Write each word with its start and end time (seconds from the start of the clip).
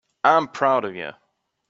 I'm 0.23 0.47
proud 0.47 0.83
of 0.83 0.95
you. 0.95 1.11